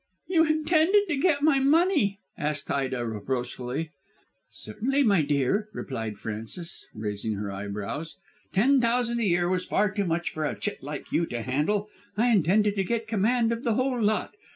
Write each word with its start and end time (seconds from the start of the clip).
"You 0.25 0.43
intended 0.45 1.03
to 1.09 1.15
get 1.15 1.43
my 1.43 1.59
money?" 1.59 2.17
asked 2.35 2.71
Ida 2.71 3.05
reproachfully. 3.05 3.91
"Certainly, 4.49 5.03
my 5.03 5.21
dear," 5.21 5.69
replied 5.73 6.17
Frances, 6.17 6.87
raising 6.95 7.33
her 7.33 7.51
eyebrows. 7.51 8.15
"Ten 8.51 8.81
thousand 8.81 9.19
a 9.19 9.23
year 9.25 9.47
was 9.47 9.63
far 9.65 9.91
too 9.91 10.05
much 10.05 10.31
for 10.31 10.43
a 10.43 10.59
chit 10.59 10.81
like 10.81 11.11
you 11.11 11.27
to 11.27 11.43
handle. 11.43 11.87
I 12.17 12.29
intended 12.31 12.75
to 12.77 12.83
get 12.83 13.07
command 13.07 13.51
of 13.51 13.63
the 13.63 13.75
whole 13.75 14.01
lot. 14.01 14.33